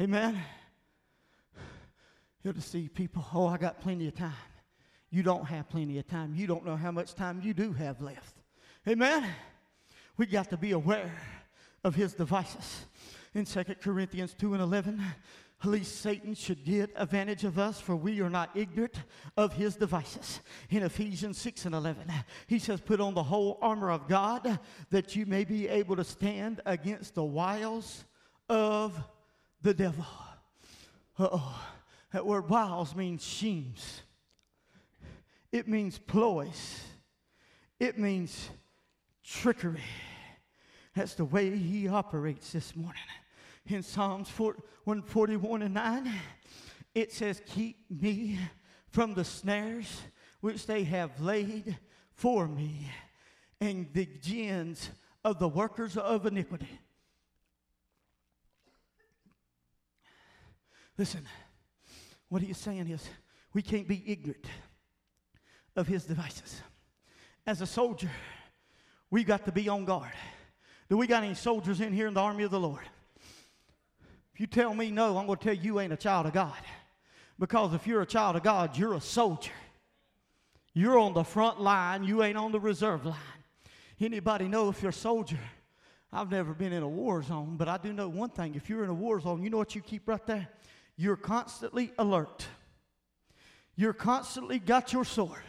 [0.00, 0.40] Amen.
[2.42, 3.24] He'll deceive people.
[3.34, 4.32] Oh, I got plenty of time.
[5.10, 6.34] You don't have plenty of time.
[6.36, 8.36] You don't know how much time you do have left.
[8.88, 9.26] Amen.
[10.16, 11.12] We got to be aware
[11.82, 12.86] of his devices.
[13.34, 15.02] In 2 Corinthians 2 and 11,
[15.68, 18.94] least Satan should get advantage of us, for we are not ignorant
[19.36, 20.40] of his devices.
[20.70, 22.10] In Ephesians 6 and 11,
[22.46, 24.58] he says, Put on the whole armor of God
[24.90, 28.04] that you may be able to stand against the wiles
[28.48, 28.98] of
[29.62, 30.06] the devil.
[31.18, 31.66] oh.
[32.12, 34.02] That word wiles means schemes,
[35.52, 36.82] it means ploys,
[37.78, 38.50] it means
[39.24, 39.84] trickery.
[40.96, 43.00] That's the way he operates this morning
[43.66, 46.12] in Psalms 141 and 9,
[46.94, 48.38] it says, Keep me
[48.88, 50.02] from the snares
[50.40, 51.78] which they have laid
[52.14, 52.90] for me
[53.60, 54.90] and the gins
[55.24, 56.80] of the workers of iniquity.
[60.96, 61.26] Listen,
[62.28, 63.08] what he's saying is
[63.52, 64.46] we can't be ignorant
[65.76, 66.60] of his devices.
[67.46, 68.10] As a soldier,
[69.10, 70.12] we got to be on guard.
[70.88, 72.84] Do we got any soldiers in here in the army of the Lord?
[74.40, 76.56] You tell me no, I'm going to tell you ain't a child of God.
[77.38, 79.52] Because if you're a child of God, you're a soldier.
[80.72, 83.18] You're on the front line, you ain't on the reserve line.
[84.00, 85.38] Anybody know if you're a soldier?
[86.10, 88.54] I've never been in a war zone, but I do know one thing.
[88.54, 90.48] If you're in a war zone, you know what you keep right there?
[90.96, 92.46] You're constantly alert.
[93.76, 95.42] You're constantly got your sword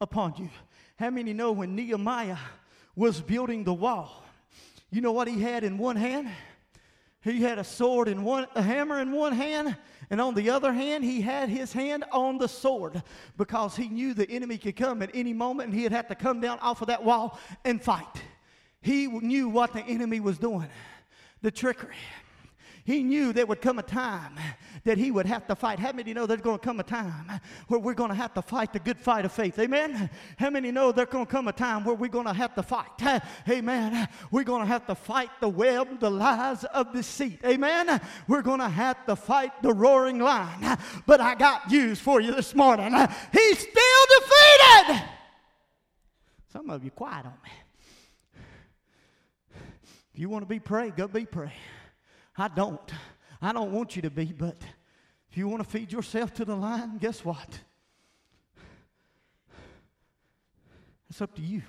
[0.00, 0.48] upon you.
[0.96, 2.38] How many know when Nehemiah
[2.94, 4.22] was building the wall,
[4.92, 6.30] you know what he had in one hand?
[7.20, 9.76] He had a sword in one, a hammer in one hand,
[10.08, 13.02] and on the other hand, he had his hand on the sword
[13.36, 16.40] because he knew the enemy could come at any moment and he'd have to come
[16.40, 18.22] down off of that wall and fight.
[18.80, 20.68] He knew what the enemy was doing,
[21.42, 21.96] the trickery.
[22.88, 24.32] He knew there would come a time
[24.84, 25.78] that he would have to fight.
[25.78, 28.40] How many know there's going to come a time where we're going to have to
[28.40, 29.58] fight the good fight of faith?
[29.58, 30.08] Amen.
[30.38, 32.62] How many know there's going to come a time where we're going to have to
[32.62, 33.22] fight?
[33.46, 34.08] Amen.
[34.30, 37.40] We're going to have to fight the web, the lies of deceit.
[37.44, 38.00] Amen.
[38.26, 40.78] We're going to have to fight the roaring lion.
[41.04, 42.94] But I got news for you this morning.
[43.34, 45.02] He's still defeated.
[46.54, 47.50] Some of you quiet on me.
[50.14, 51.52] If you want to be prayed, go be prayed.
[52.38, 52.92] I don't.
[53.42, 54.56] I don't want you to be, but
[55.30, 57.60] if you want to feed yourself to the lion, guess what?
[61.10, 61.62] It's up to you.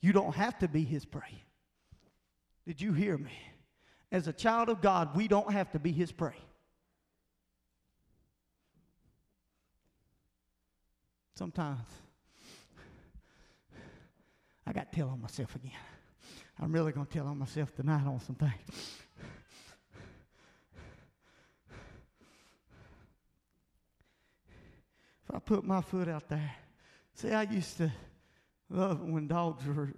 [0.00, 1.42] You don't have to be his prey.
[2.66, 3.32] Did you hear me?
[4.10, 6.36] As a child of God, we don't have to be his prey.
[11.34, 11.80] Sometimes
[14.66, 15.72] I got to tell on myself again.
[16.60, 18.98] I'm really going to tell on myself tonight on some things.
[25.34, 26.50] I put my foot out there,
[27.14, 27.92] see, I used to
[28.68, 29.92] love it when dogs were,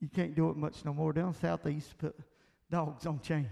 [0.00, 1.12] you can't do it much no more.
[1.12, 2.16] Down south, they used to put
[2.70, 3.48] dogs on chains.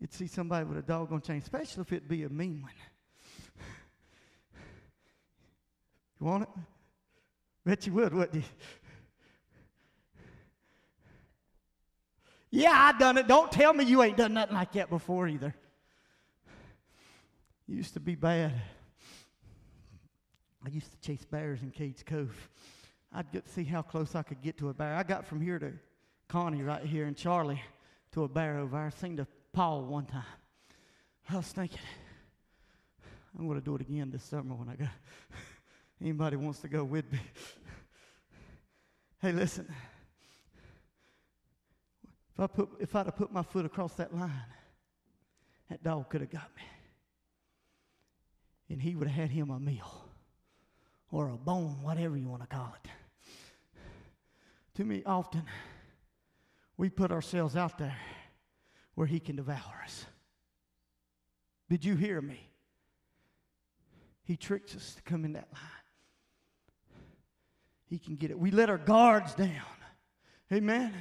[0.00, 2.72] You'd see somebody with a dog on chain, especially if it'd be a mean one.
[6.20, 6.48] You want it?
[7.64, 8.42] Bet you would, wouldn't you?
[12.50, 13.26] Yeah, I done it.
[13.26, 15.54] Don't tell me you ain't done nothing like that before either.
[17.66, 18.52] Used to be bad.
[20.64, 22.50] I used to chase bears in Cades Cove.
[23.12, 24.94] I'd get to see how close I could get to a bear.
[24.94, 25.72] I got from here to
[26.28, 27.62] Connie right here and Charlie
[28.12, 28.86] to a bear over there.
[28.86, 30.24] I seen the Paul one time.
[31.30, 31.78] I was thinking,
[33.38, 34.88] I'm going to do it again this summer when I go.
[36.00, 37.20] Anybody wants to go with me?
[39.22, 39.72] hey, listen.
[42.34, 44.30] If I put if I'd have put my foot across that line,
[45.70, 46.62] that dog could have got me.
[48.74, 50.08] And he would have had him a meal
[51.12, 52.90] or a bone, whatever you want to call it.
[54.74, 55.44] Too many often
[56.76, 57.96] we put ourselves out there
[58.96, 60.06] where he can devour us.
[61.70, 62.50] Did you hear me?
[64.24, 65.70] He tricks us to come in that line
[67.94, 68.38] he can get it.
[68.38, 69.62] We let our guards down.
[70.52, 70.92] Amen.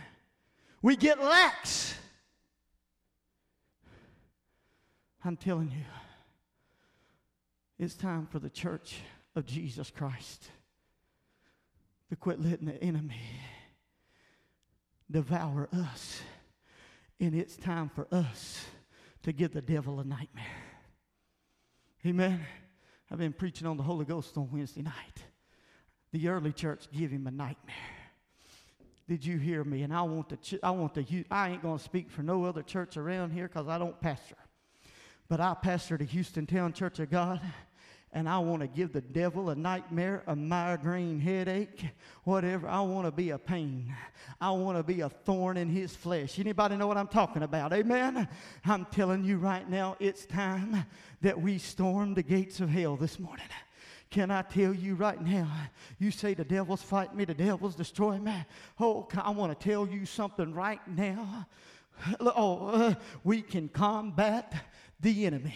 [0.84, 1.96] We get lax.
[5.26, 5.86] I'm telling you,
[7.84, 8.96] it's time for the church
[9.36, 10.46] of Jesus Christ
[12.10, 13.22] to quit letting the enemy
[15.12, 16.22] devour us.
[17.20, 18.66] And it's time for us
[19.24, 20.46] to give the devil a nightmare.
[22.06, 22.46] Amen.
[23.12, 25.24] I've been preaching on the Holy Ghost on Wednesday night
[26.14, 27.76] the early church give him a nightmare.
[29.10, 29.82] Did you hear me?
[29.82, 32.46] And I want to, ch- I want to, I ain't going to speak for no
[32.46, 34.38] other church around here because I don't pastor.
[35.28, 37.42] But I pastor the Houston Town Church of God
[38.14, 41.84] and I want to give the devil a nightmare, a migraine headache,
[42.24, 42.68] whatever.
[42.68, 43.94] I want to be a pain.
[44.40, 46.38] I want to be a thorn in his flesh.
[46.38, 47.74] Anybody know what I'm talking about?
[47.74, 48.28] Amen.
[48.66, 50.86] I'm telling you right now, it's time
[51.22, 53.48] that we storm the gates of hell this morning.
[54.12, 55.52] Can I tell you right now?
[55.98, 58.46] You say the devil's fighting me, the devil's destroying me.
[58.80, 61.48] Oh, I want to tell you something right now.
[62.20, 64.54] Oh, uh, we can combat
[65.00, 65.56] the enemy.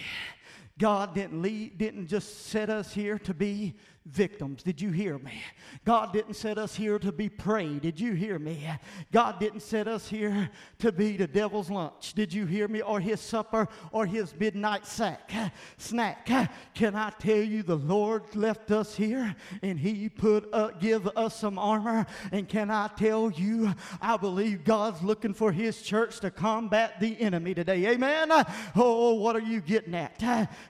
[0.78, 3.76] God didn't lead, didn't just set us here to be
[4.12, 4.64] victims.
[4.64, 5.42] Did you hear me?
[5.86, 7.80] God didn't set us here to be prey.
[7.80, 8.68] Did you hear me?
[9.12, 12.14] God didn't set us here to be the devil's lunch.
[12.14, 12.82] Did you hear me?
[12.82, 15.32] Or his supper or his midnight sack,
[15.78, 16.30] snack.
[16.74, 21.36] Can I tell you the Lord left us here and he put uh, give us
[21.36, 26.32] some armor and can I tell you I believe God's looking for his church to
[26.32, 27.86] combat the enemy today.
[27.88, 28.32] Amen.
[28.76, 30.18] Oh, what are you getting at?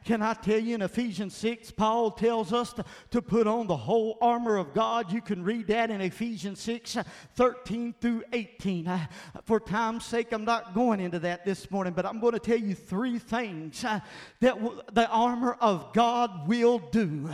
[0.05, 3.75] Can I tell you in Ephesians 6 Paul tells us to, to put on the
[3.75, 5.11] whole armor of God.
[5.11, 6.97] You can read that in Ephesians 6
[7.35, 8.87] 13 through 18.
[8.87, 9.07] Uh,
[9.45, 12.57] for time's sake, I'm not going into that this morning, but I'm going to tell
[12.57, 13.99] you three things uh,
[14.39, 14.57] that
[14.93, 17.29] the armor of God will do.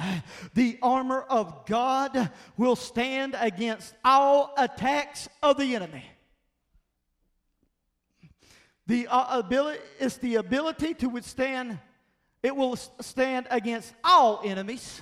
[0.53, 6.03] The armor of God will stand against all attacks of the enemy.
[8.88, 11.80] The uh, ability is the ability to withstand.
[12.41, 15.01] It will stand against all enemies,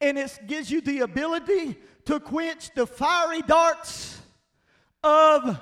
[0.00, 4.20] and it gives you the ability to quench the fiery darts
[5.02, 5.60] of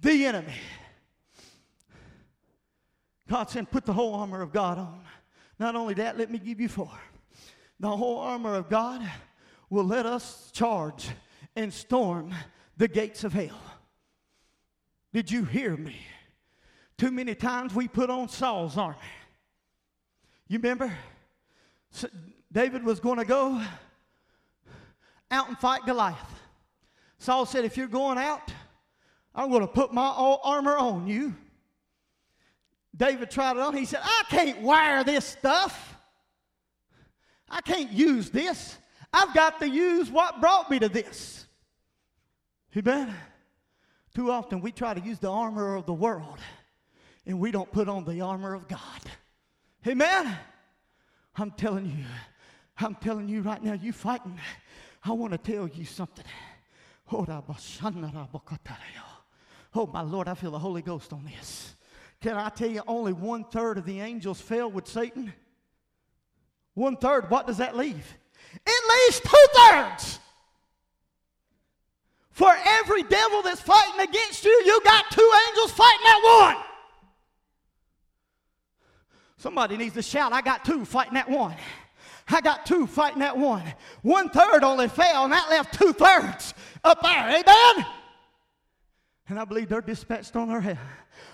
[0.00, 0.54] the enemy.
[3.28, 5.04] God said, "Put the whole armor of God on."
[5.58, 6.98] Not only that, let me give you four.
[7.80, 9.08] The whole armor of God
[9.70, 11.08] will let us charge
[11.54, 12.34] and storm
[12.76, 13.60] the gates of hell.
[15.12, 15.96] Did you hear me?
[16.96, 18.96] Too many times we put on Saul's armor.
[20.48, 20.96] You remember?
[22.52, 23.62] David was going to go
[25.30, 26.40] out and fight Goliath.
[27.18, 28.52] Saul said, If you're going out,
[29.34, 31.34] I'm going to put my armor on you.
[32.96, 33.76] David tried it on.
[33.76, 35.96] He said, I can't wear this stuff.
[37.48, 38.76] I can't use this.
[39.12, 41.46] I've got to use what brought me to this.
[42.76, 43.14] Amen.
[44.14, 46.38] Too often we try to use the armor of the world
[47.26, 48.80] and we don't put on the armor of God.
[49.86, 50.36] Amen.
[51.36, 52.04] I'm telling you,
[52.80, 54.38] I'm telling you right now, you fighting.
[55.04, 56.24] I want to tell you something.
[57.10, 57.24] Oh,
[59.92, 61.74] my Lord, I feel the Holy Ghost on this.
[62.20, 65.32] Can I tell you, only one third of the angels fell with Satan?
[66.74, 68.16] One third, what does that leave?
[68.66, 70.18] It leaves two thirds.
[72.30, 76.64] For every devil that's fighting against you, you got two angels fighting that one.
[79.38, 81.56] Somebody needs to shout, I got two fighting that one.
[82.30, 83.62] I got two fighting that one.
[84.02, 86.54] One third only fell, and that left two thirds
[86.84, 87.28] up there.
[87.28, 87.86] Amen?
[89.28, 90.78] And I believe they're dispatched on their head.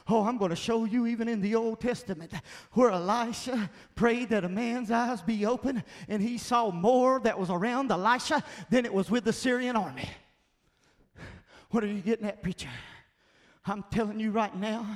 [0.08, 2.32] Oh, I'm going to show you even in the Old Testament
[2.72, 7.50] where Elisha prayed that a man's eyes be open, and he saw more that was
[7.50, 10.08] around Elisha than it was with the Syrian army.
[11.70, 12.68] What are you getting at, preacher?
[13.66, 14.86] I'm telling you right now,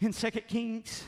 [0.00, 1.04] in 2 Kings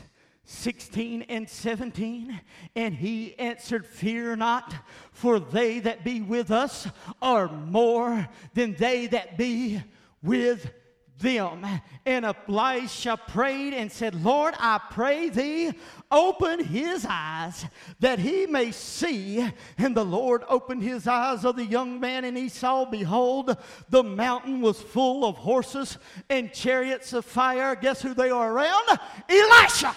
[0.53, 2.40] 16 and 17,
[2.76, 4.74] and he answered, Fear not,
[5.11, 6.86] for they that be with us
[7.22, 9.82] are more than they that be
[10.22, 10.70] with
[11.18, 11.64] them.
[12.05, 15.72] And Elisha prayed and said, Lord, I pray thee,
[16.11, 17.64] open his eyes
[18.00, 19.48] that he may see.
[19.78, 23.57] And the Lord opened his eyes of the young man, and he saw, behold,
[23.88, 25.96] the mountain was full of horses
[26.28, 27.74] and chariots of fire.
[27.74, 28.98] Guess who they are around?
[29.30, 29.96] Elisha.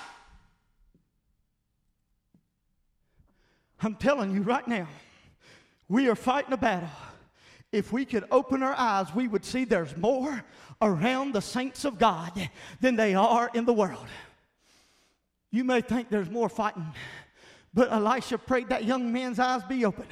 [3.86, 4.88] I'm telling you right now,
[5.88, 6.89] we are fighting a battle.
[7.71, 10.43] If we could open our eyes, we would see there's more
[10.81, 12.49] around the saints of God
[12.81, 14.07] than they are in the world.
[15.51, 16.88] You may think there's more fighting,
[17.75, 20.07] but Elisha prayed that young man's eyes be open.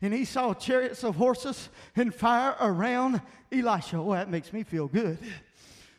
[0.00, 3.20] And he saw chariots of horses and fire around
[3.52, 3.98] Elisha.
[3.98, 5.18] Oh, that makes me feel good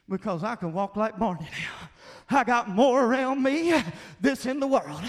[0.09, 1.89] because I can walk like Barney now.
[2.31, 3.73] I got more around me
[4.21, 5.01] this in the world.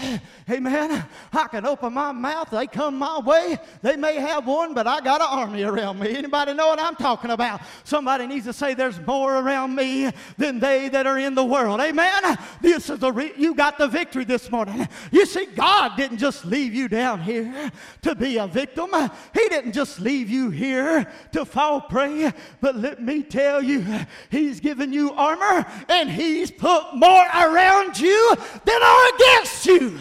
[0.49, 1.05] Amen.
[1.31, 2.49] I can open my mouth.
[2.49, 3.57] They come my way.
[3.81, 6.15] They may have one, but I got an army around me.
[6.15, 7.61] Anybody know what I'm talking about?
[7.83, 11.79] Somebody needs to say there's more around me than they that are in the world.
[11.79, 12.37] Amen.
[12.61, 14.87] This is the re- you got the victory this morning.
[15.11, 17.71] You see, God didn't just leave you down here
[18.01, 18.89] to be a victim.
[19.33, 22.31] He didn't just leave you here to fall prey.
[22.61, 23.85] But let me tell you,
[24.29, 28.35] He's given you armor and He's put more more around you
[28.65, 29.99] than are against you.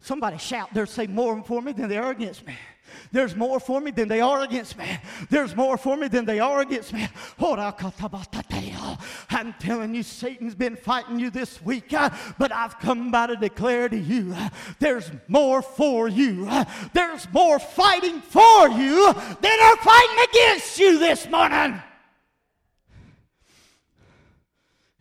[0.00, 2.54] Somebody shout, there's say more for me than they are against me.
[3.10, 4.86] There's more for me than they are against me.
[5.30, 7.08] There's more for me than they are against me.
[9.30, 13.36] I'm telling you, Satan's been fighting you this week, uh, but I've come by to
[13.36, 16.46] declare to you uh, there's more for you.
[16.48, 21.82] Uh, there's more fighting for you than are fighting against you this morning.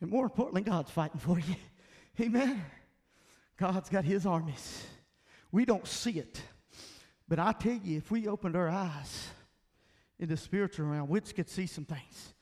[0.01, 1.55] And more importantly, God's fighting for you.
[2.19, 2.65] Amen.
[3.55, 4.83] God's got his armies.
[5.51, 6.41] We don't see it.
[7.27, 9.29] But I tell you, if we opened our eyes
[10.19, 12.33] in the spiritual realm, we could see some things,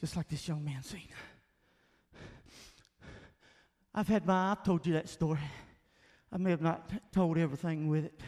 [0.00, 1.08] just like this young man seen.
[3.94, 5.40] I've had my, I've told you that story.
[6.30, 8.20] I may have not told everything with it.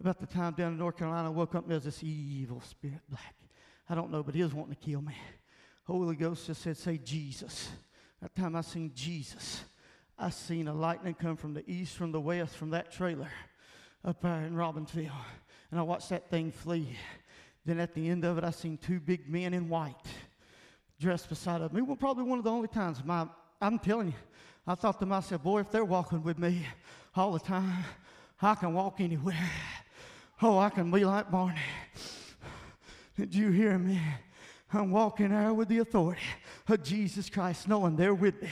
[0.00, 2.60] About the time down in North Carolina, I woke up and there was this evil
[2.60, 3.34] spirit, black.
[3.88, 5.14] I don't know, but he was wanting to kill me.
[5.84, 7.70] Holy Ghost just said, Say Jesus.
[8.20, 9.64] That time I seen Jesus,
[10.16, 13.30] I seen a lightning come from the east, from the west, from that trailer.
[14.04, 15.10] up there in Robbinsville,
[15.70, 16.96] and I watched that thing flee.
[17.64, 19.94] Then at the end of it, I seen two big men in white
[21.00, 21.82] dressed beside of me.
[21.82, 23.26] Well, probably one of the only times my,
[23.60, 24.14] I'm telling you,
[24.66, 26.66] I thought to myself, boy, if they're walking with me
[27.16, 27.84] all the time,
[28.40, 29.50] I can walk anywhere.
[30.40, 31.60] Oh, I can be like Barney.
[33.16, 34.00] Did you hear me?
[34.74, 36.22] I'm walking there with the authority
[36.66, 38.48] of Jesus Christ, knowing they're with me.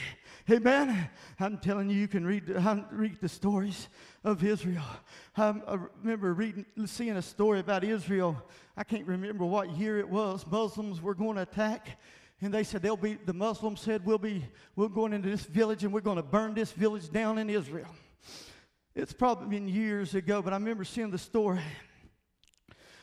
[0.49, 1.09] Amen.
[1.39, 2.43] I'm telling you, you can read,
[2.91, 3.87] read the stories
[4.23, 4.83] of Israel.
[5.35, 8.39] I remember reading, seeing a story about Israel.
[8.77, 10.45] I can't remember what year it was.
[10.45, 11.99] Muslims were going to attack,
[12.39, 13.15] and they said they'll be.
[13.25, 14.45] The Muslims said we'll be.
[14.75, 17.89] We're going into this village, and we're going to burn this village down in Israel.
[18.95, 21.61] It's probably been years ago, but I remember seeing the story.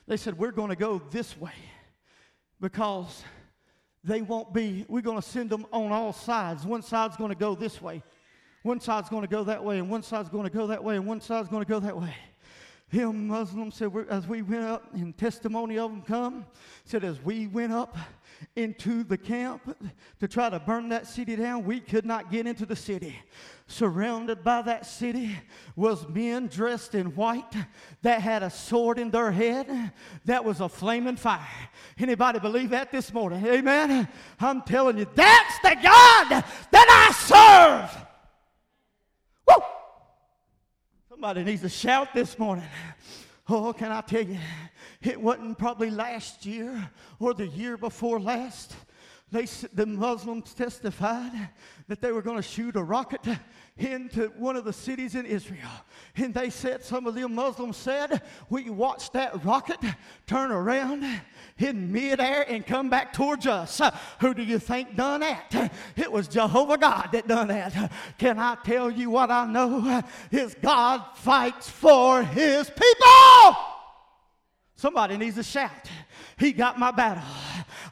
[0.07, 1.53] They said we're going to go this way
[2.61, 3.25] because
[4.05, 6.65] they won't be, we're going to send them on all sides.
[6.65, 8.03] One side's going to go this way,
[8.63, 10.97] one side's going to go that way, and one side's going to go that way,
[10.97, 12.15] and one side's going to go that way.
[12.91, 16.47] Him Muslims said, as we went up, and testimony of them come,
[16.85, 17.99] said, as we went up
[18.57, 19.77] into the camp
[20.21, 23.15] to try to burn that city down, we could not get into the city.
[23.67, 25.37] Surrounded by that city
[25.77, 27.53] was men dressed in white
[28.01, 29.93] that had a sword in their head
[30.25, 31.47] that was a flaming fire.
[31.99, 33.45] Anybody believe that this morning?
[33.47, 34.09] Amen.
[34.41, 38.07] I'm telling you, that's the God that I serve.
[39.47, 39.63] Woo!
[41.19, 42.65] Somebody needs to shout this morning.
[43.49, 44.39] Oh, can I tell you,
[45.03, 46.89] it wasn't probably last year
[47.19, 48.77] or the year before last.
[49.33, 51.33] They, the Muslims testified
[51.89, 53.27] that they were going to shoot a rocket
[53.79, 55.71] into one of the cities in Israel.
[56.17, 59.79] And they said, some of them Muslims said, we watched that rocket
[60.27, 61.05] turn around
[61.59, 63.81] in midair and come back towards us.
[64.21, 65.73] Who do you think done that?
[65.97, 67.93] It was Jehovah God that done that.
[68.19, 70.03] Can I tell you what I know?
[70.31, 73.57] Is God fights for his people.
[74.77, 75.89] Somebody needs to shout.
[76.39, 77.25] He got my battle.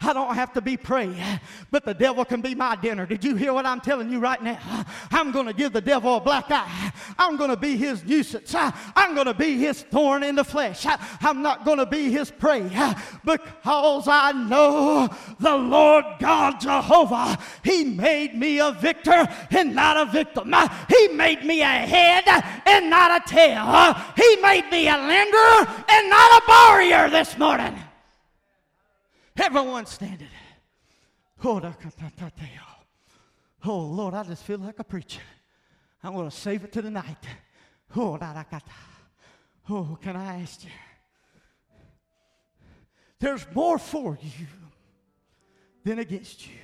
[0.00, 1.22] I don't have to be praying,
[1.70, 3.06] but the devil can be my dinner.
[3.06, 4.84] Did you hear what I'm telling you right now?
[5.10, 6.92] I'm going to give the devil a black eye.
[7.18, 8.54] I'm going to be his nuisance.
[8.54, 10.86] I'm going to be his thorn in the flesh.
[11.20, 12.62] I'm not going to be his prey
[13.24, 15.08] because I know
[15.40, 17.38] the Lord God Jehovah.
[17.62, 20.54] He made me a victor and not a victim.
[20.88, 22.24] He made me a head
[22.66, 23.94] and not a tail.
[24.16, 27.74] He made me a lender and not a borrower this morning.
[29.36, 30.28] Everyone standing.
[31.44, 31.60] Oh,
[33.64, 35.20] oh, Lord, I just feel like a preacher.
[36.02, 37.24] I'm going to save it to the night.
[37.94, 38.18] Oh,
[39.70, 40.70] oh, can I ask you?
[43.18, 44.46] There's more for you
[45.84, 46.54] than against you.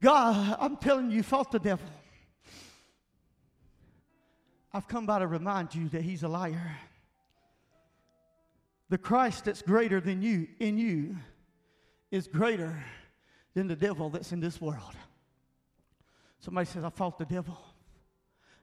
[0.00, 1.86] God, I'm telling you, you fought the devil.
[4.72, 6.76] I've come by to remind you that he's a liar
[8.92, 11.16] the Christ that's greater than you in you
[12.10, 12.84] is greater
[13.54, 14.94] than the devil that's in this world.
[16.40, 17.56] Somebody says, I fought the devil.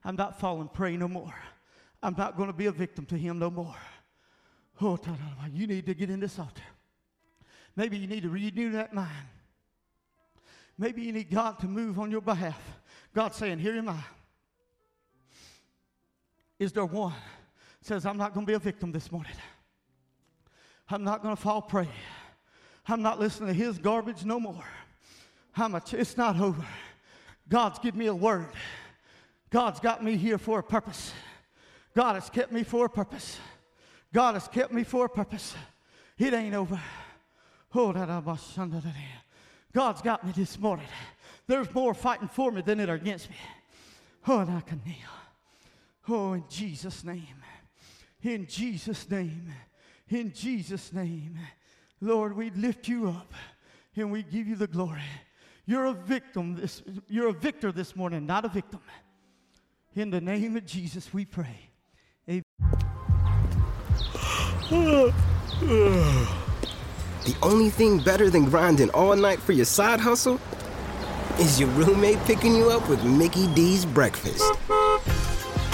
[0.04, 1.34] I'm not falling prey no more.
[2.04, 3.74] I'm not going to be a victim to him no more.
[4.80, 5.00] Oh,
[5.52, 6.62] you need to get in this altar.
[7.76, 9.10] Maybe you need to renew that mind.
[10.78, 12.62] Maybe you need God to move on your behalf.
[13.16, 14.04] God saying, Here am I.
[16.60, 17.16] Is there one
[17.82, 19.34] says, I'm not going to be a victim this morning?
[20.90, 21.88] I'm not going to fall prey.
[22.88, 24.66] I'm not listening to his garbage no more.
[25.56, 26.66] I'm a, it's not over.
[27.48, 28.48] God's given me a word.
[29.52, 31.12] God's got me here for a purpose.
[31.96, 33.38] God has kept me for a purpose.
[34.14, 35.56] God has kept me for a purpose.
[36.18, 36.80] It ain't over.
[37.76, 38.58] Oh, that I must
[39.74, 40.88] God's got me this morning.
[41.46, 43.36] There's more fighting for me than that are against me.
[44.28, 44.96] Oh, and I can kneel.
[46.08, 47.28] Oh, in Jesus' name.
[48.24, 49.54] In Jesus' name
[50.10, 51.38] in Jesus' name.
[52.02, 53.34] Lord, we lift you up
[53.96, 55.02] and we give you the glory.
[55.66, 58.80] You're a victim this you're a victor this morning, not a victim.
[59.96, 61.70] In the name of Jesus we pray.
[62.28, 62.44] Amen.
[67.26, 70.40] the only thing better than grinding all night for your side hustle
[71.38, 74.44] is your roommate picking you up with Mickey D's breakfast